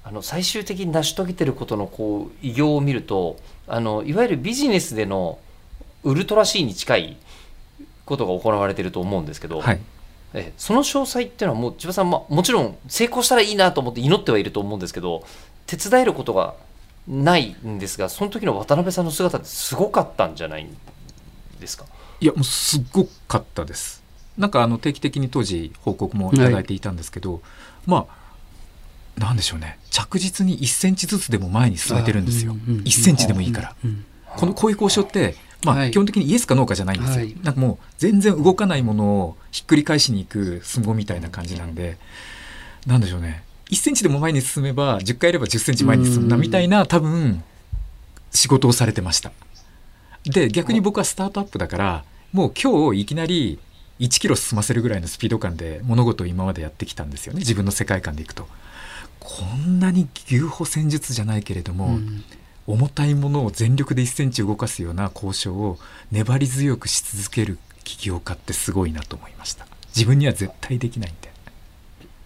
[0.04, 3.38] あの最終的に成し遂げてることのこう偉業を見ると
[3.68, 5.40] あのいわゆるビジネスでの
[6.04, 7.18] ウルトラ C に近い
[8.06, 9.80] ことが行われてると思うんですけど、はい
[10.34, 15.26] えその詳細っていうのはもう千葉さん、まあ、もちろん成功したらいいなと思って祈ってはいると思うんですけど
[15.68, 16.56] 手伝えることが
[17.08, 20.78] ないんですがその時の渡辺さんの姿ってすごかったんじゃないん
[21.60, 21.86] ですか？
[22.20, 24.04] いやもうすごかったです。
[24.38, 27.42] なんかあの定期的に当時報告もいただいていたんですけど、
[27.86, 29.78] まあなんでしょうね。
[29.90, 34.06] 着実に1センチずつでも前に進めてるんですよ、うんうんうん1センチでもいいから、うん
[34.38, 35.36] このこういう交渉って、
[35.66, 37.36] まあ、はい基本的にイエスかノーかじゃないんですよ、はい。
[37.44, 41.98] なんかもう全然動かないものをひっくり返しに行く相撲みたいな感じなんで、
[42.88, 46.30] なんでしょうね1センチでも前に進めば10回やれば10センチ前に進ん。
[46.30, 47.44] だみたいな多分
[48.32, 49.32] 仕事をされてました。
[50.26, 53.60] で逆に僕はスタートアップだからもう今日いきなり
[54.00, 57.40] 1キロ進ませるぐらいのスピード感で物事を今までやってきたんですよね。
[57.40, 58.48] 自分の世界観でいくと。
[59.20, 62.24] こんなに牛歩戦術じゃないけれども、うん。
[62.68, 65.78] 重たいものを全力で1センチ動かすような交渉を
[66.12, 69.68] 粘り強くし続ける起業家ってすごいなと思いました。
[69.96, 71.28] 自分には絶対できないんで。
[71.28, 71.31] ま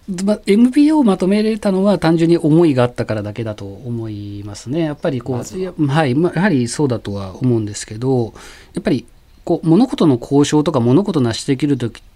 [0.08, 4.82] MBO をまとめれたのは単純に思いがあったからだけだと思いますね。
[4.82, 5.44] やっぱりこう、は
[5.88, 8.34] はい、まやはりそうだとは思うんですけど、
[8.74, 9.06] やっぱり
[9.44, 12.14] こう物事の交渉とか物事を成し遂げる時って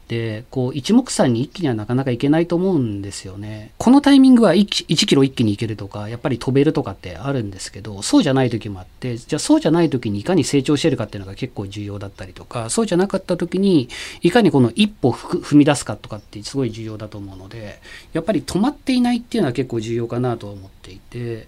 [0.49, 3.71] こう一目散に一気にはなかなかいけないと思うんですよね。
[3.77, 13.89] このタイミングは 1, 1キロ一気にいけるとかやっぱり飛べるとかってあるんですけどそうじゃない時もあってじゃあそうじゃない時にいかに成長してるかっていうのが結構重要だったりとかそうじゃなかった時に
[14.21, 17.79] いかにこの一歩踏み出すかとかってすごい重要だと思うので
[18.13, 21.47] やっぱり止まっていないっていうのは結構重要かなと思っていて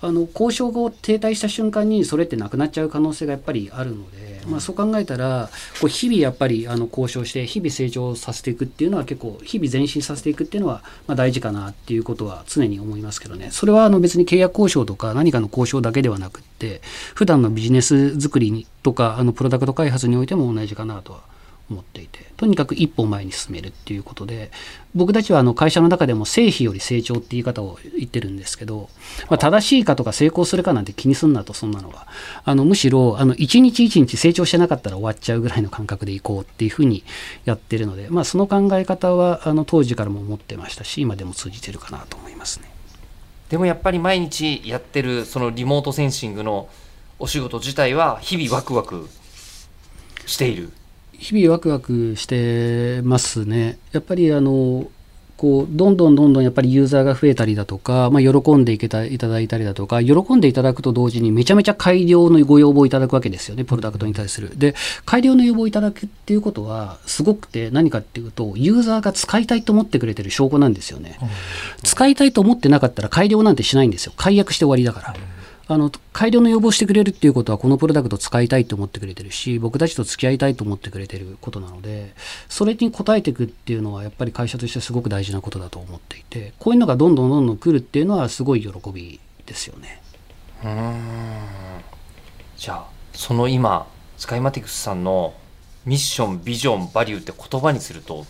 [0.00, 13.48] あの交渉が停滞した瞬間にそれってなくなっちゃう可能性がやっぱりあるので、まあ、そう考えたらこう日々やっぱりあの交渉して日々成長させていくっていうのは結構日々前進させていくっていうのはま大事かなっていうことは常に思いますけどね。
[13.50, 16.80] それはあの別に契約交渉とか何かの交渉だけではなくって
[17.14, 21.20] 普段のビジネス作りとかあのプロダクト開発においても同じかなとは
[21.70, 24.50] 思っていてとにかく一歩前に進めるっていうことで
[24.94, 28.88] 僕たちはあの会社の中でも成否より成長って言い方を言ってるんですけど、
[29.28, 32.06] まあ、正しいかとか成功するかなんて気にすんなとそんなのは
[32.44, 37.04] あのむしろあの一日一日成長してなかったら終わっちゃうぐらいの感覚でいこうっていうふうに
[37.44, 42.70] やってるので、まあ、その考え方はあの当時からも思ってましたし今でも通じてるかなと思いますね。
[43.48, 46.68] でもやっぱり毎日やってるそのリモートセンシングの
[47.18, 49.08] お仕事自体は日々ワクワク
[50.24, 50.72] している
[51.20, 53.78] 日々ワクワクしてますね。
[53.92, 54.90] やっぱりあの
[55.36, 64.58] こうどんどんどんどんやっぱりユーザーが増えたりだとか、まあ、喜んでいけたいただいたりだとか喜んでいただくと同時にめちゃめちゃ改良のご要望をいただくわけですよねプロダクトに対する。
[64.58, 71.18] で改良の要望をいただくっていうことはすごくて何かっていうとユーザーが使いたいと思ってくれてる証拠なんですよね。
[71.84, 75.39] 使いたいと思ってなかったら改良なんてしないんですよ解約して終わりだから。
[75.72, 82.12] あの改良の要望してくれるっていうことはこのプロダクト使いたいと思ってくれてるし僕たちと付き合いたいと思ってくれてることなので
[82.48, 90.02] それに応えていくっていうのはやっぱり会社としてすごく大事なことだと思っていてこういうのがどんどんどんどん来るっていうのはすごい喜びですよね。
[90.64, 91.00] うん
[92.56, 93.86] じゃあその今
[94.18, 95.34] スカイマティクスさんの
[95.86, 98.26] ミッションビジョンバリューって言葉にすると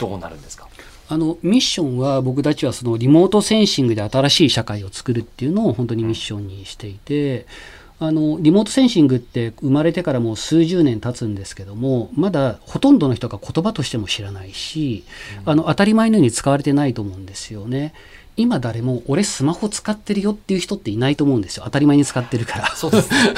[0.00, 0.68] どうなるんですか？
[1.10, 7.46] あのミッションは僕たちはそのリモートセンシングで新しい社会を作るっていうのを本当にミッションにしていて
[7.98, 15.04] あのリモートセンシングって生まれてからもう数十年経つんですけどもまだほとんどの人が言葉としても知らないし、
[15.44, 17.92] あの当たり前のように使われてないと思うんですよね。
[18.40, 22.74] 今誰も俺スマホ使ってるよっていう人っていないと思うんですよ当たり前に使ってるから。
[22.74, 23.34] そうですね、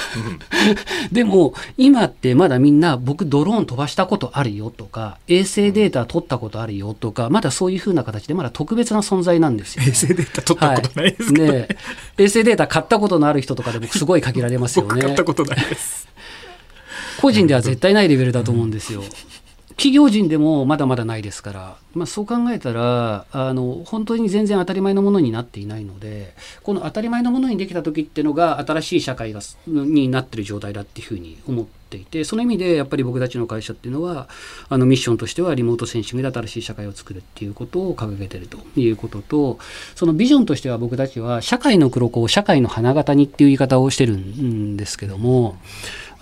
[1.10, 9.88] でも今ってまだみんな僕ドローン飛ばしたことあるよとか衛星データ取ったことあるよとかまだそういう風な形でまだ特別な存在なんですよ、ね。
[9.88, 11.68] 衛星データ取ったことないですはいね
[12.18, 15.02] 衛星データ買ったことのある人とかで僕すごい限られますよ僕ね。
[15.04, 16.08] 買ったことないです
[17.20, 19.02] 個人では絶対ないレベルだと思うんですよ。
[19.76, 34.28] 企業人でもまだまだないですから、まあ、そう考えたらあの本当に全然当たり前のものになっていないのでこの当たり前のものにできた時っていうのが新しい社会がになってる状態だっていうふうに思っていてその意味でやっぱり僕たちの会社っていうのは
[34.68, 39.58] あのミッションとしてはリモートセンシングで新しい社会を作るっていうことを掲げてるということと
[39.94, 45.56] そのビジョンとしては僕たちは社会の黒子を社会の花形にっていう言い方をしてるんですけども。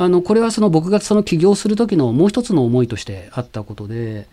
[0.00, 4.28] あのこれはその僕がその起業する時のもう一つの思いとしてあったことで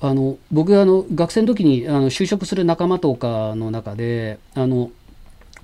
[0.00, 4.90] あの僕があの学生の時にあの就職する仲間とかの中であの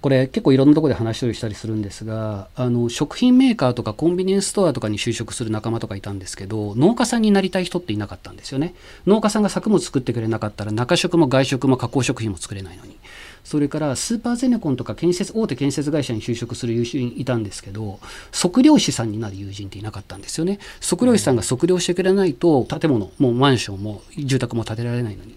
[0.03, 8.75] これ結構いろんなところで話したりするんですがあの食品メーカーとかコンビニエンスストアとかに就職する仲間とかいたんですけど農家さんになりたい人っていなかったんですよね。
[9.07, 12.99] 農家さんが作物作ってくれなかったら中食も外食も加工食品も作れないのに。
[13.45, 17.99] それからスーパーゼネコンとか建設大手建設会社に就職する友人いたんですけど
[18.33, 25.37] 測量士さんになる友人っていなかったんですよね測量士さんが測量してくれないと建物もうマンションも住宅も建てられないのに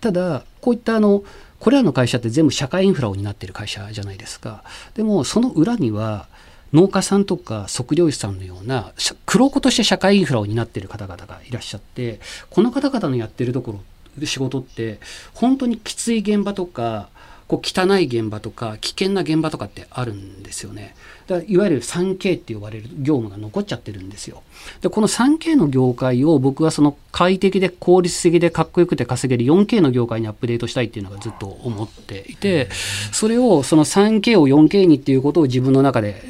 [0.00, 1.22] ただこういったあの
[1.60, 4.64] これらの会社って全部社会インフラを担っている会社じゃないですか。
[4.94, 6.28] でもその裏には
[6.74, 8.92] 農家さんとか測量士さんのような
[9.24, 13.80] 黒子として社会インフラを担っている方々がいらっしゃってこの方々のやってるとこ
[14.18, 14.98] ろ仕事って
[15.32, 17.08] 本当にきつい現場とか
[17.46, 20.94] こう汚い現場とか危険な現場とかってあるんですよね。
[21.26, 24.42] だいわゆる 3K って呼ばれる業務が残っちゃってるんですよ。
[24.80, 32.68] でこの 3K の業界を僕はその快適で効率的でかっこよくて稼げる 4K の業界にアップデートしたいっていうのがずっと思っていて
[33.12, 36.22] それをその 3K を 4K にっていうことを自分の中で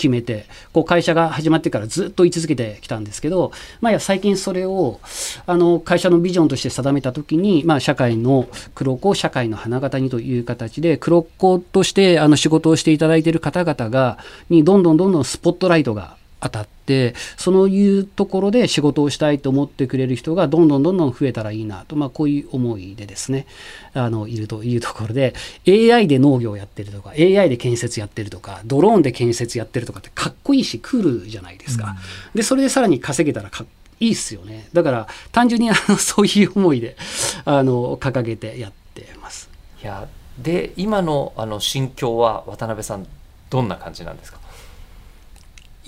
[0.00, 4.98] 決めてこう会社が始まってからずっと居続けてきたんですけど、まあ、最近それを
[5.44, 23.46] あの会社のビジョンとして定めた時に、まあ、社会の黒子を社会の花形にという形で黒子としてあの仕事をしていただいている方々がにどんどんどんどんスポットライトが当たってそういうところで仕事をしたいと思ってくれる人がどんどんどんどん増えたらいいなと、まあ、こういう思いでですね
[23.94, 25.34] あのいるというところで
[25.68, 31.96] AI で農業やってるとか AI で建設やってるとかドローンで建設やってるとかってかっこいいしクールじゃないですか。
[32.32, 33.64] うん、でそれでさらに稼げたらか
[34.00, 36.96] いいっすよねだから単純にあの そういう思いで
[37.44, 39.50] あの掲げてやってます。
[39.82, 43.06] いやで今のあの心境は渡辺さん
[43.50, 44.39] どんな感じなんですか？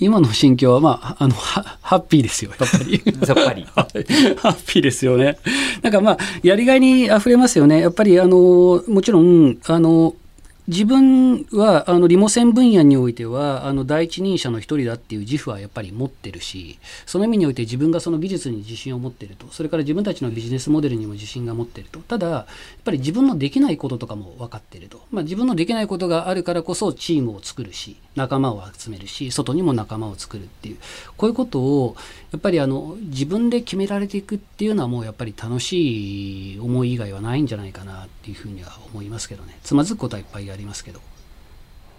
[0.03, 3.01] 今の心境は、まあ、あの、ハッピーですよ、やっぱり。
[3.05, 3.65] やっぱり。
[3.73, 5.37] ハッピーですよね。
[5.81, 7.81] なんかまあ、やりがいに溢れますよね。
[7.81, 10.15] やっぱり、あの、もちろん、あの、
[10.67, 22.45] 自分はあのリモ線分野においてはあの第一人者の一人だっていう自負はやっぱり持ってるしその意味において自分がその技術に自信を持ってるとそれから自分たちのビジネスモデルにも自信が持ってるとただやっ
[22.85, 30.77] ぱり自分のできないこととかも分かってると、まあ、自分のできないことがあるからこそチームを作るし仲間を集めるし外にも仲間を作るっていう
[31.17, 31.95] こういうことを
[32.31, 39.57] やっぱりあの自分で決められていくっていうのはもうやっぱり楽しい思い以外はないんじゃないかなっていうふうには思いますけどね。
[39.63, 40.99] つまずくことはいっぱいありますけど。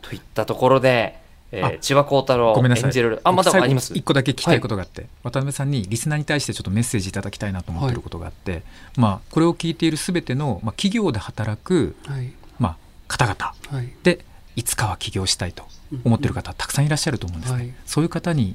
[0.02, 1.18] といったところで、
[1.50, 3.94] えー、千葉幸太郎演じるあまだあります？
[3.94, 8.62] 一個だけ聞きたいことがあって、はい、渡辺さんにリスナーに対してちょっとメッセージいただきたいなと思ってることがあって、はい、
[8.96, 12.76] まあ、これを聞いているすべての、まあ、企業で働く、はい、まあ、
[13.08, 13.54] 方々
[14.02, 14.24] で、
[14.56, 15.64] い、つかは起業したいと
[16.04, 18.54] 思ってる方、たくさんいらっしゃると思うんですね、そういう方に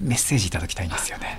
[0.00, 1.38] メッセージいただきたいんですよね。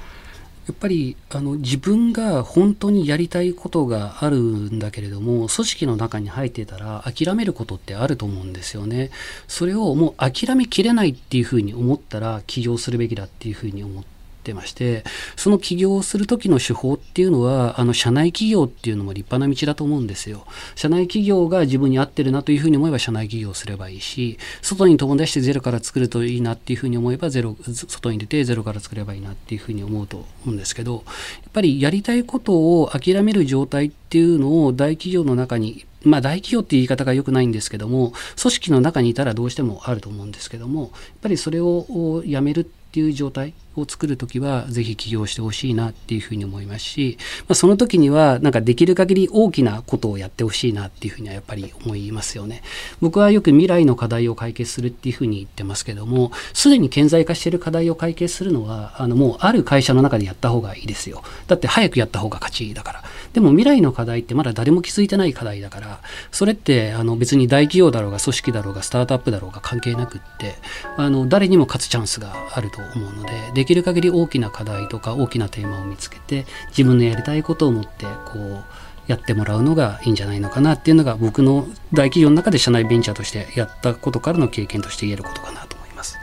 [0.68, 9.10] やっぱりあの自分が本当にやりたいことがあるんだけれども組織の中に入ってたら諦めることってあると思うんですよね。
[9.48, 15.04] それをもう諦めきれないっていうふうに思ったら起業するべきだっていうふうに思ってってまして
[15.36, 20.46] その起業をする時の手法っていうのはあの社内企業っていうのも立派な道だと思うんですよ。
[20.76, 31.04] 社内企業が自分に合ってるなというふうに思えば社内企業をすればいいし外に飛び出してゼロから作るといいなっていうふうに思えばゼロ外に出てゼロから作ればいいなっていうふうに思うと思うんですけどやっ
[31.52, 52.64] ぱりやりたいことを諦める状態っていうのを大企業の中にまあ大企業っていう言い方が良くないんですけども組織の中にいたらどうしてもあると思うんですけどもやっぱりそれをやめるっっていう状態を作るときはぜひ起業してほしいなっていうふうに思いますし、まあ、その時にはなんかできる限り大きなことをやってほしいなっていうふうにはやっぱり思いますよね。
[53.00, 61.22] 僕はよく未来の課題を解決するっていうふうに言ってますけどもすでに顕在化している課題を解決するのはあのもうある会社の中でやった方がいいですよ。
[61.46, 63.04] だって早くやった方が勝ちだから。
[63.34, 66.02] でも未来の課題ってまだ誰も気づいてない課題だから
[66.32, 70.56] それってあの別に大企業だろうが組織だろうがスタートアップだろうが関係なくって
[70.98, 78.64] あの誰にも勝つチャンスがあると思うのでできる限り大きな課題とか大きなテーマを見つけて自分のやりたいことを持ってこう
[79.08, 86.18] やってもらうのがいいんじゃないのかなっていうのが僕の大企業の中で社内ベンチャーとしてやったことからの経験として言えることかなと思います。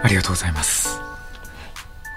[0.00, 1.00] ありがとうございます。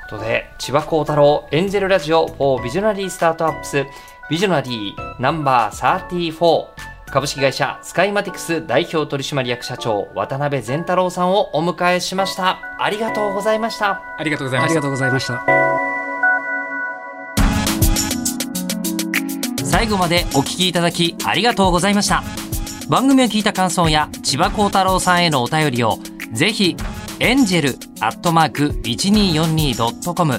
[0.10, 3.86] とことで千葉幸太郎エンジェルラジオ for ビジョナリースタートアップス
[4.30, 6.68] ビジョナリーナンバー34
[7.12, 12.62] 株式会社スカイマティクス代表取締役社長渡辺善太郎さんをお迎えしました。
[12.80, 14.02] ありがとうございました。
[14.18, 14.76] ありがとうございました。
[14.76, 15.44] ありがとうございました。
[19.66, 22.24] 最後までお聞きいただきありがとうございました。
[22.90, 26.00] 番組を聞いた感想や千葉幸太郎さんへのお便りを
[26.32, 26.78] ぜひ
[27.20, 30.34] エンジェルアットマーク 1242.com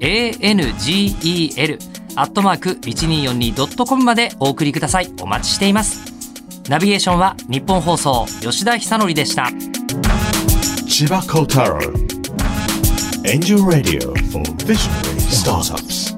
[0.00, 5.12] angel アットマーク 1242.com までお送りください。
[5.20, 6.12] お待ちしています。
[6.68, 9.50] ナビゲーションは日本放送吉田久典でした。
[10.88, 11.78] 千葉幸太郎。
[13.24, 16.15] Angel Radio for Visionary Startups